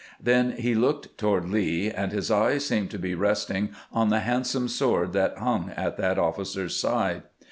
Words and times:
Then 0.19 0.53
he 0.53 0.73
looked 0.73 1.15
toward 1.19 1.47
Lee, 1.47 1.91
and 1.91 2.11
his 2.11 2.31
eyes 2.31 2.65
seemed 2.65 2.89
to 2.89 2.97
be 2.97 3.13
resting 3.13 3.69
on 3.91 4.09
the 4.09 4.21
handsome 4.21 4.67
sword 4.67 5.13
that 5.13 5.37
hung 5.37 5.73
at 5.77 5.95
that 5.97 6.17
officer's 6.17 6.75
side. 6.75 7.21